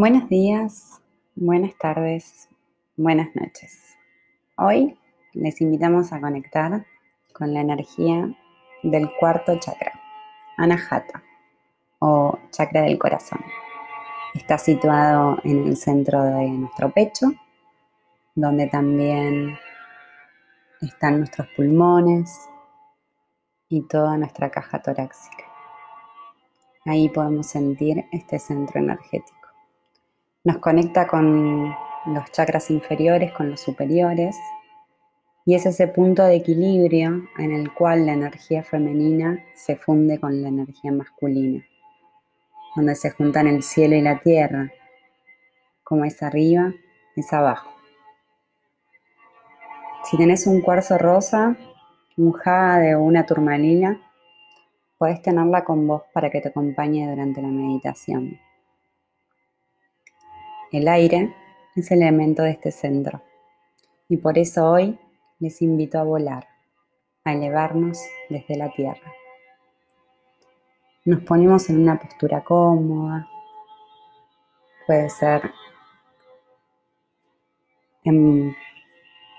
Buenos 0.00 0.28
días, 0.28 1.02
buenas 1.34 1.76
tardes, 1.76 2.48
buenas 2.96 3.34
noches. 3.34 3.96
Hoy 4.56 4.96
les 5.32 5.60
invitamos 5.60 6.12
a 6.12 6.20
conectar 6.20 6.86
con 7.32 7.52
la 7.52 7.62
energía 7.62 8.32
del 8.84 9.10
cuarto 9.18 9.58
chakra, 9.58 10.00
Anahata 10.56 11.24
o 11.98 12.38
chakra 12.52 12.82
del 12.82 12.96
corazón. 12.96 13.40
Está 14.34 14.56
situado 14.56 15.38
en 15.42 15.66
el 15.66 15.76
centro 15.76 16.22
de 16.22 16.48
nuestro 16.48 16.92
pecho, 16.92 17.32
donde 18.36 18.68
también 18.68 19.58
están 20.80 21.18
nuestros 21.18 21.48
pulmones 21.56 22.48
y 23.68 23.82
toda 23.88 24.16
nuestra 24.16 24.48
caja 24.48 24.80
torácica. 24.80 25.44
Ahí 26.84 27.08
podemos 27.08 27.48
sentir 27.48 28.04
este 28.12 28.38
centro 28.38 28.78
energético. 28.78 29.37
Nos 30.48 30.60
conecta 30.60 31.06
con 31.06 31.76
los 32.06 32.32
chakras 32.32 32.70
inferiores, 32.70 33.32
con 33.32 33.50
los 33.50 33.60
superiores, 33.60 34.34
y 35.44 35.54
es 35.54 35.66
ese 35.66 35.88
punto 35.88 36.24
de 36.24 36.36
equilibrio 36.36 37.28
en 37.36 37.52
el 37.52 37.74
cual 37.74 38.06
la 38.06 38.14
energía 38.14 38.62
femenina 38.62 39.44
se 39.54 39.76
funde 39.76 40.18
con 40.18 40.40
la 40.40 40.48
energía 40.48 40.90
masculina, 40.90 41.62
donde 42.74 42.94
se 42.94 43.10
juntan 43.10 43.46
el 43.46 43.62
cielo 43.62 43.94
y 43.94 44.00
la 44.00 44.20
tierra, 44.20 44.72
como 45.84 46.06
es 46.06 46.22
arriba, 46.22 46.72
es 47.14 47.30
abajo. 47.34 47.70
Si 50.04 50.16
tenés 50.16 50.46
un 50.46 50.62
cuarzo 50.62 50.96
rosa, 50.96 51.58
un 52.16 52.32
jade 52.32 52.94
o 52.94 53.02
una 53.02 53.26
turmalina, 53.26 54.00
podés 54.96 55.20
tenerla 55.20 55.62
con 55.62 55.86
vos 55.86 56.04
para 56.14 56.30
que 56.30 56.40
te 56.40 56.48
acompañe 56.48 57.06
durante 57.06 57.42
la 57.42 57.48
meditación. 57.48 58.47
El 60.70 60.86
aire 60.86 61.34
es 61.76 61.90
el 61.90 62.02
elemento 62.02 62.42
de 62.42 62.50
este 62.50 62.70
centro 62.72 63.22
y 64.06 64.18
por 64.18 64.36
eso 64.36 64.70
hoy 64.70 64.98
les 65.38 65.62
invito 65.62 65.98
a 65.98 66.02
volar, 66.02 66.46
a 67.24 67.32
elevarnos 67.32 67.98
desde 68.28 68.56
la 68.58 68.70
tierra. 68.70 69.12
Nos 71.06 71.22
ponemos 71.22 71.70
en 71.70 71.80
una 71.80 71.98
postura 71.98 72.44
cómoda, 72.44 73.26
puede 74.86 75.08
ser 75.08 75.50
en 78.04 78.54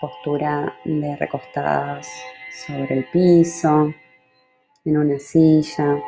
postura 0.00 0.76
de 0.86 1.14
recostadas 1.16 2.08
sobre 2.66 2.94
el 3.00 3.04
piso, 3.10 3.92
en 4.82 4.96
una 4.96 5.18
silla 5.18 6.02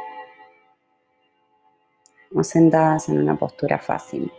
o 2.34 2.42
sentadas 2.42 3.10
en 3.10 3.18
una 3.18 3.36
postura 3.36 3.78
fácil. 3.78 4.32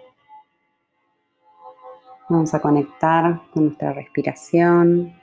Vamos 2.31 2.53
a 2.53 2.61
conectar 2.61 3.41
con 3.53 3.65
nuestra 3.65 3.91
respiración. 3.91 5.13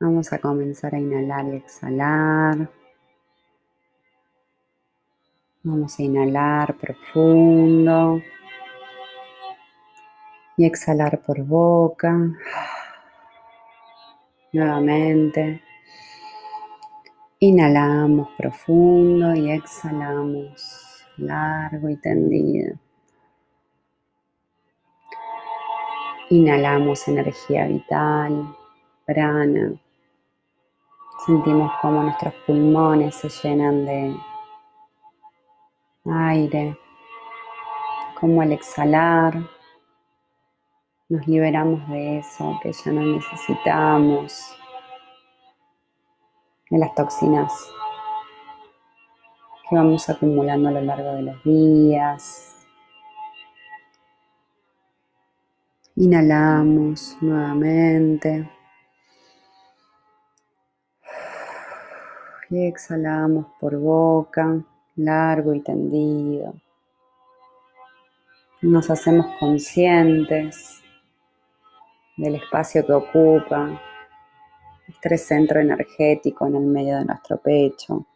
Vamos 0.00 0.32
a 0.32 0.38
comenzar 0.38 0.94
a 0.94 0.98
inhalar 0.98 1.44
y 1.52 1.56
exhalar. 1.56 2.70
Vamos 5.62 5.98
a 5.98 6.02
inhalar 6.02 6.74
profundo 6.78 8.22
y 10.56 10.64
exhalar 10.64 11.20
por 11.20 11.42
boca. 11.44 12.16
Nuevamente. 14.54 15.62
Inhalamos 17.40 18.30
profundo 18.38 19.34
y 19.34 19.50
exhalamos 19.50 21.04
largo 21.18 21.90
y 21.90 21.96
tendido. 21.96 22.78
Inhalamos 26.30 27.08
energía 27.08 27.66
vital, 27.66 28.56
prana. 29.04 29.72
Sentimos 31.26 31.72
como 31.82 32.04
nuestros 32.04 32.32
pulmones 32.46 33.16
se 33.16 33.28
llenan 33.28 33.84
de 33.84 34.16
aire, 36.04 36.78
como 38.18 38.40
al 38.42 38.52
exhalar 38.52 39.34
nos 41.08 41.26
liberamos 41.26 41.88
de 41.88 42.18
eso 42.18 42.60
que 42.62 42.72
ya 42.72 42.92
no 42.92 43.00
necesitamos, 43.02 44.56
de 46.70 46.78
las 46.78 46.94
toxinas 46.94 47.52
que 49.68 49.74
vamos 49.74 50.08
acumulando 50.08 50.68
a 50.68 50.72
lo 50.72 50.80
largo 50.82 51.10
de 51.14 51.22
los 51.22 51.42
días, 51.42 52.59
Inhalamos 56.00 57.18
nuevamente. 57.20 58.50
Y 62.48 62.66
exhalamos 62.66 63.44
por 63.60 63.78
boca, 63.78 64.64
largo 64.96 65.52
y 65.52 65.60
tendido. 65.60 66.54
Nos 68.62 68.88
hacemos 68.88 69.26
conscientes 69.38 70.82
del 72.16 72.36
espacio 72.36 72.86
que 72.86 72.92
ocupa 72.94 73.78
este 74.88 75.18
centro 75.18 75.60
energético 75.60 76.46
en 76.46 76.56
el 76.56 76.64
medio 76.64 76.96
de 76.96 77.04
nuestro 77.04 77.36
pecho. 77.36 78.06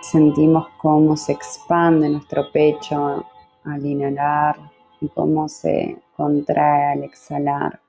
Sentimos 0.00 0.68
cómo 0.78 1.18
se 1.18 1.32
expande 1.32 2.08
nuestro 2.08 2.50
pecho 2.50 3.26
al 3.68 3.84
inhalar 3.84 4.56
y 5.00 5.08
cómo 5.08 5.48
se 5.48 6.00
contrae 6.16 6.92
al 6.92 7.04
exhalar, 7.04 7.80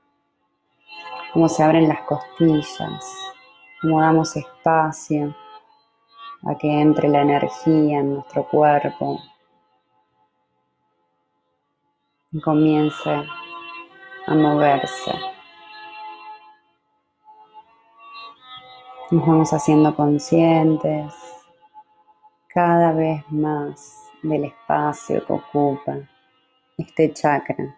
cómo 1.33 1.47
se 1.47 1.63
abren 1.63 1.87
las 1.87 2.01
costillas, 2.01 3.05
cómo 3.81 4.01
damos 4.01 4.35
espacio 4.35 5.35
a 6.45 6.55
que 6.55 6.81
entre 6.81 7.09
la 7.09 7.21
energía 7.21 7.99
en 7.99 8.15
nuestro 8.15 8.47
cuerpo 8.47 9.19
y 12.31 12.39
comience 12.41 13.23
a 14.27 14.35
moverse. 14.35 15.11
Nos 19.11 19.25
vamos 19.25 19.51
haciendo 19.53 19.95
conscientes 19.95 21.15
cada 22.47 22.91
vez 22.91 23.23
más 23.31 24.08
del 24.23 24.45
espacio 24.45 25.25
que 25.25 25.33
ocupa 25.33 25.97
este 26.77 27.13
chakra 27.13 27.75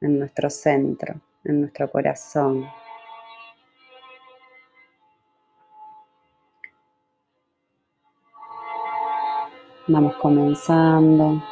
en 0.00 0.18
nuestro 0.18 0.50
centro, 0.50 1.14
en 1.44 1.60
nuestro 1.60 1.90
corazón. 1.90 2.66
Vamos 9.88 10.16
comenzando 10.16 11.42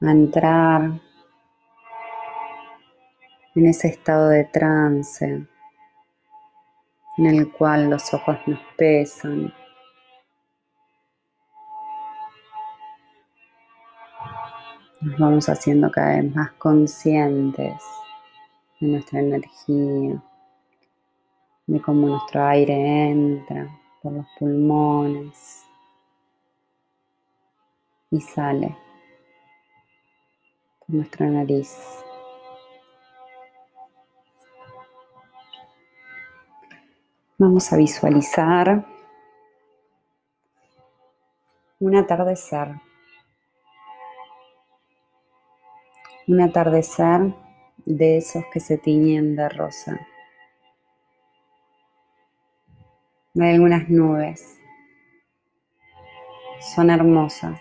a 0.00 0.10
entrar 0.10 1.00
en 3.54 3.66
ese 3.66 3.88
estado 3.88 4.28
de 4.28 4.44
trance 4.44 5.46
en 7.16 7.26
el 7.26 7.52
cual 7.52 7.90
los 7.90 8.14
ojos 8.14 8.38
nos 8.46 8.60
pesan, 8.76 9.52
Nos 15.02 15.18
vamos 15.18 15.48
haciendo 15.48 15.90
cada 15.90 16.16
vez 16.16 16.34
más 16.34 16.52
conscientes 16.52 17.82
de 18.78 18.86
nuestra 18.86 19.20
energía, 19.20 20.22
de 21.66 21.80
cómo 21.80 22.06
nuestro 22.06 22.44
aire 22.44 23.08
entra 23.08 23.66
por 24.02 24.12
los 24.12 24.26
pulmones 24.38 25.64
y 28.10 28.20
sale 28.20 28.76
por 30.80 30.96
nuestra 30.96 31.28
nariz. 31.28 31.78
Vamos 37.38 37.72
a 37.72 37.78
visualizar 37.78 38.84
un 41.78 41.96
atardecer 41.96 42.89
un 46.30 46.40
atardecer 46.40 47.34
de 47.84 48.18
esos 48.18 48.44
que 48.52 48.60
se 48.60 48.78
tiñen 48.78 49.34
de 49.34 49.48
rosa. 49.48 50.06
Hay 53.40 53.54
algunas 53.54 53.88
nubes. 53.88 54.56
Son 56.60 56.88
hermosas. 56.88 57.58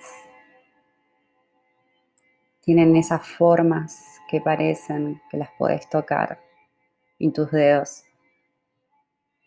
Tienen 2.62 2.96
esas 2.96 3.28
formas 3.28 4.22
que 4.30 4.40
parecen 4.40 5.20
que 5.32 5.38
las 5.38 5.50
puedes 5.58 5.90
tocar 5.90 6.40
y 7.18 7.32
tus 7.32 7.50
dedos 7.50 8.04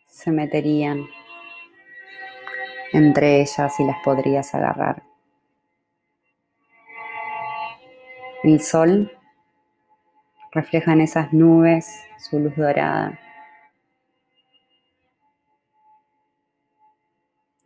se 0.09 0.33
meterían 0.33 1.07
entre 2.93 3.41
ellas 3.41 3.79
y 3.79 3.85
las 3.85 4.03
podrías 4.03 4.53
agarrar 4.53 5.12
El 8.43 8.61
sol 8.61 9.17
refleja 10.50 10.94
en 10.94 11.03
esas 11.03 11.33
nubes 11.33 12.05
su 12.19 12.41
luz 12.41 12.56
dorada. 12.56 13.17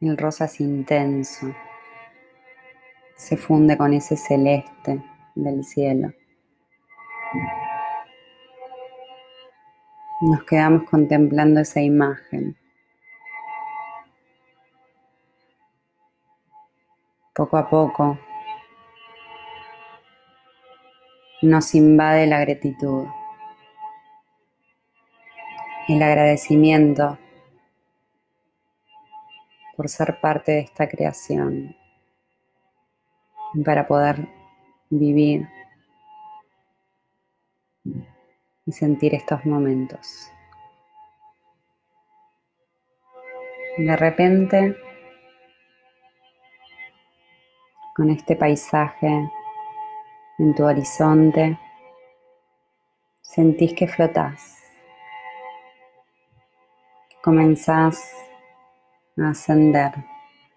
El 0.02 0.18
rosa 0.18 0.44
es 0.44 0.60
intenso, 0.60 1.46
se 3.14 3.38
funde 3.38 3.78
con 3.78 3.94
ese 3.94 4.18
celeste 4.18 5.02
del 5.34 5.64
cielo. 5.64 6.12
Nos 10.20 10.44
quedamos 10.44 10.84
contemplando 10.90 11.60
esa 11.60 11.80
imagen. 11.80 12.54
Poco 17.34 17.56
a 17.56 17.70
poco 17.70 18.18
nos 21.46 21.74
invade 21.76 22.26
la 22.26 22.40
gratitud, 22.40 23.06
el 25.86 26.02
agradecimiento 26.02 27.18
por 29.76 29.88
ser 29.88 30.20
parte 30.20 30.52
de 30.52 30.60
esta 30.60 30.88
creación 30.88 31.76
para 33.64 33.86
poder 33.86 34.28
vivir 34.90 35.48
y 37.84 38.72
sentir 38.72 39.14
estos 39.14 39.46
momentos. 39.46 40.28
De 43.78 43.96
repente, 43.96 44.74
con 47.94 48.10
este 48.10 48.34
paisaje 48.34 49.30
en 50.38 50.54
tu 50.54 50.64
horizonte, 50.64 51.58
sentís 53.22 53.72
que 53.74 53.86
flotás, 53.88 54.62
que 57.08 57.16
comenzás 57.22 58.12
a 59.18 59.30
ascender, 59.30 59.92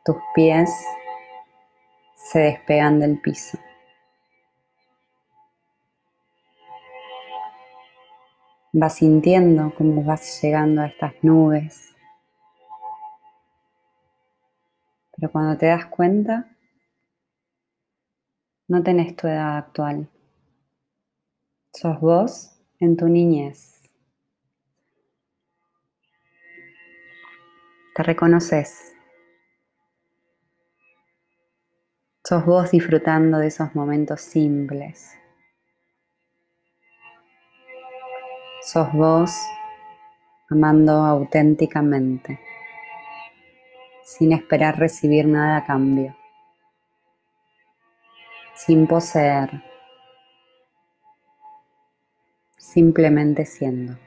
tus 0.03 0.17
pies 0.35 0.69
se 2.13 2.39
despegan 2.39 2.99
del 2.99 3.19
piso. 3.21 3.57
Vas 8.71 8.95
sintiendo 8.95 9.73
cómo 9.75 10.03
vas 10.03 10.41
llegando 10.41 10.81
a 10.81 10.87
estas 10.87 11.13
nubes. 11.23 11.95
Pero 15.15 15.31
cuando 15.31 15.57
te 15.57 15.65
das 15.65 15.85
cuenta, 15.87 16.45
no 18.69 18.83
tenés 18.83 19.16
tu 19.16 19.27
edad 19.27 19.57
actual. 19.57 20.07
Sos 21.74 22.00
vos 22.00 22.62
en 22.80 22.95
tu 22.95 23.07
niñez. 23.07 23.81
Te 27.95 28.04
reconoces. 28.04 28.94
Sos 32.24 32.45
vos 32.45 32.69
disfrutando 32.69 33.39
de 33.39 33.48
esos 33.48 33.74
momentos 33.74 34.21
simples. 34.21 35.15
Sos 38.62 38.94
vos 38.94 39.31
amando 40.48 40.92
auténticamente, 40.92 42.39
sin 44.04 44.31
esperar 44.31 44.77
recibir 44.77 45.27
nada 45.27 45.57
a 45.57 45.65
cambio 45.65 46.19
sin 48.65 48.88
poseer, 48.88 49.63
simplemente 52.57 53.45
siendo. 53.45 53.97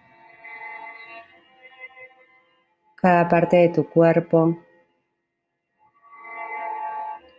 Cada 2.96 3.28
parte 3.28 3.56
de 3.56 3.68
tu 3.70 3.88
cuerpo 3.88 4.58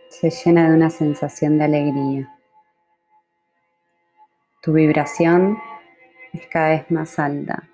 se 0.09 0.31
llena 0.31 0.67
de 0.67 0.75
una 0.75 0.89
sensación 0.89 1.59
de 1.59 1.65
alegría. 1.65 2.35
Tu 4.63 4.73
vibración 4.73 5.59
es 6.33 6.47
cada 6.47 6.69
vez 6.69 6.89
más 6.89 7.19
alta. 7.19 7.69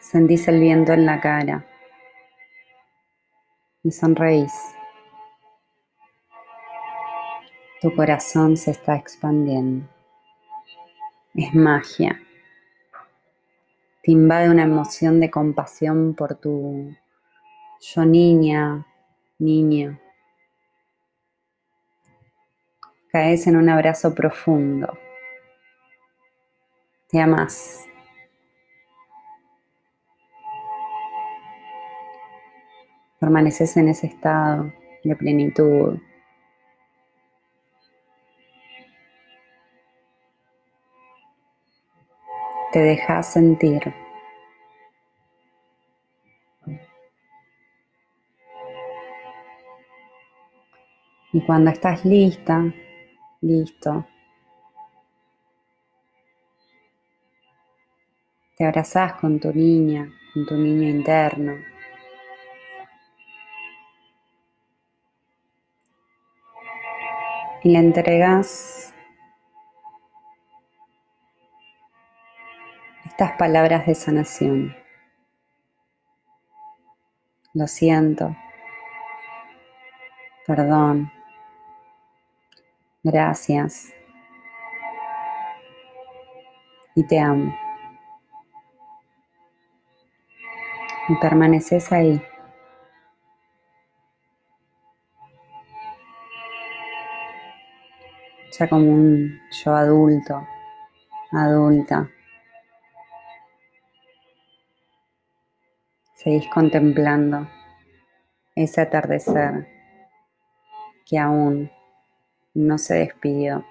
Sentís 0.00 0.48
el 0.48 0.58
viento 0.58 0.92
en 0.92 1.06
la 1.06 1.20
cara 1.20 1.64
y 3.84 3.92
sonreís. 3.92 4.52
Tu 7.84 7.94
corazón 7.94 8.56
se 8.56 8.70
está 8.70 8.96
expandiendo. 8.96 9.86
Es 11.34 11.54
magia. 11.54 12.18
Te 14.02 14.10
invade 14.10 14.48
una 14.48 14.62
emoción 14.62 15.20
de 15.20 15.30
compasión 15.30 16.14
por 16.14 16.34
tu 16.36 16.96
yo 17.82 18.04
niña, 18.06 18.86
niño. 19.38 20.00
Caes 23.12 23.46
en 23.48 23.56
un 23.58 23.68
abrazo 23.68 24.14
profundo. 24.14 24.96
Te 27.10 27.20
amas. 27.20 27.84
Permaneces 33.20 33.76
en 33.76 33.88
ese 33.88 34.06
estado 34.06 34.72
de 35.02 35.16
plenitud, 35.16 35.98
te 42.74 42.80
dejas 42.80 43.32
sentir. 43.32 43.94
Y 51.32 51.40
cuando 51.46 51.70
estás 51.70 52.04
lista, 52.04 52.64
listo, 53.42 54.04
te 58.56 58.64
abrazas 58.64 59.12
con 59.20 59.38
tu 59.38 59.52
niña, 59.52 60.12
con 60.32 60.44
tu 60.44 60.56
niño 60.56 60.88
interno. 60.88 61.54
Y 67.62 67.70
le 67.70 67.78
entregas 67.78 68.83
estas 73.04 73.32
palabras 73.32 73.86
de 73.86 73.94
sanación. 73.94 74.76
Lo 77.52 77.66
siento. 77.66 78.34
Perdón. 80.46 81.12
Gracias. 83.02 83.92
Y 86.94 87.06
te 87.06 87.20
amo. 87.20 87.54
Y 91.08 91.16
permaneces 91.16 91.92
ahí. 91.92 92.20
Ya 98.58 98.68
como 98.68 98.90
un 98.90 99.40
yo 99.50 99.74
adulto, 99.74 100.46
adulta. 101.32 102.08
Seguís 106.24 106.48
contemplando 106.48 107.46
ese 108.54 108.80
atardecer 108.80 109.68
que 111.04 111.18
aún 111.18 111.70
no 112.54 112.78
se 112.78 112.94
despidió. 112.94 113.62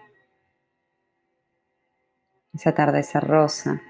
Ese 2.54 2.70
atardecer 2.70 3.24
rosa 3.24 3.82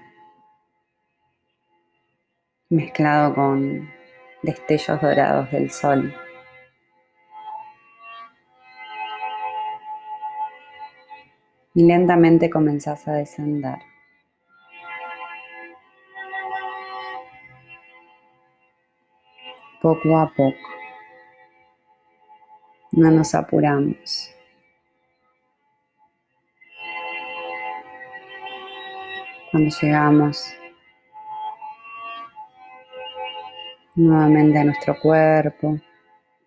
mezclado 2.70 3.34
con 3.34 3.86
destellos 4.42 4.98
dorados 4.98 5.50
del 5.50 5.70
sol. 5.70 6.14
Y 11.74 11.84
lentamente 11.84 12.48
comenzás 12.48 13.06
a 13.08 13.12
descender. 13.12 13.93
Poco 19.84 20.18
a 20.18 20.26
poco. 20.32 20.70
No 22.92 23.10
nos 23.10 23.34
apuramos. 23.34 24.30
Cuando 29.50 29.76
llegamos 29.82 30.56
nuevamente 33.94 34.58
a 34.58 34.64
nuestro 34.64 34.98
cuerpo, 34.98 35.78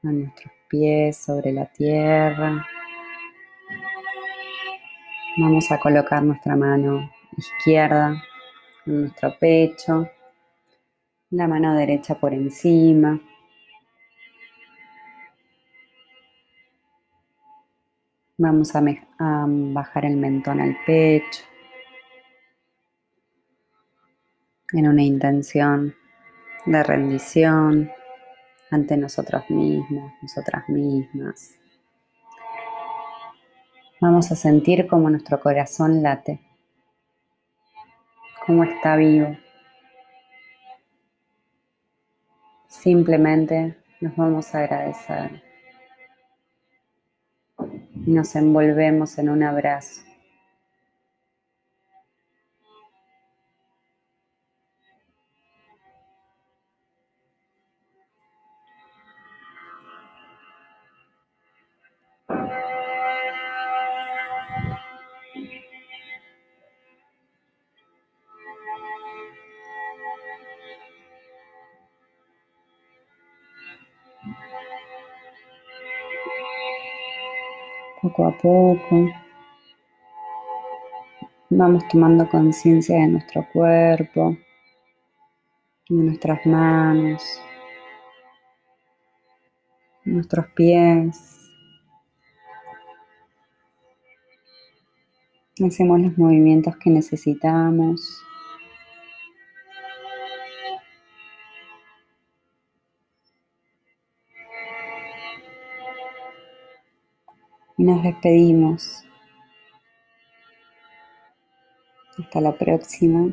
a 0.03 0.07
nuestros 0.07 0.51
pies 0.67 1.17
sobre 1.17 1.53
la 1.53 1.67
tierra, 1.67 2.65
Vamos 5.39 5.71
a 5.71 5.79
colocar 5.79 6.23
nuestra 6.23 6.55
mano 6.55 7.11
izquierda 7.37 8.19
en 8.87 9.01
nuestro 9.01 9.37
pecho, 9.37 10.09
la 11.31 11.47
mano 11.47 11.75
derecha 11.75 12.15
por 12.15 12.33
encima. 12.33 13.19
Vamos 18.37 18.75
a, 18.75 18.83
bajar 19.19 20.05
el 20.05 20.15
mentón 20.15 20.61
al 20.61 20.77
pecho 20.85 21.43
en 24.73 24.87
una 24.87 25.01
intención 25.01 25.95
de 26.65 26.83
rendición 26.83 27.89
ante 28.69 28.95
nosotros 28.97 29.49
mismos, 29.49 30.11
nosotras 30.21 30.69
mismas. 30.69 31.57
Vamos 33.99 34.31
a 34.31 34.35
sentir 34.35 34.85
como 34.85 35.09
nuestro 35.09 35.39
corazón 35.39 36.03
late, 36.03 36.39
cómo 38.45 38.63
está 38.63 38.95
vivo. 38.97 39.35
Simplemente 42.87 43.75
nos 43.99 44.15
vamos 44.15 44.55
a 44.55 44.59
agradecer 44.59 45.43
y 48.05 48.11
nos 48.11 48.33
envolvemos 48.33 49.17
en 49.17 49.27
un 49.27 49.43
abrazo. 49.43 50.06
Poco 78.01 78.25
a 78.25 78.31
poco. 78.37 79.09
Vamos 81.49 81.87
tomando 81.87 82.29
conciencia 82.29 82.97
de 82.97 83.07
nuestro 83.07 83.47
cuerpo, 83.53 84.37
de 85.89 85.95
nuestras 85.95 86.45
manos, 86.45 87.41
nuestros 90.03 90.45
pies. 90.55 91.49
Hacemos 95.65 95.99
los 95.99 96.17
movimientos 96.17 96.75
que 96.77 96.89
necesitamos. 96.89 98.21
Y 107.77 107.83
nos 107.83 108.03
despedimos. 108.03 109.03
Hasta 112.17 112.41
la 112.41 112.57
próxima. 112.57 113.31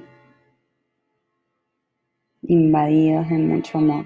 Invadidos 2.43 3.29
de 3.31 3.39
mucho 3.39 3.79
amor. 3.79 4.05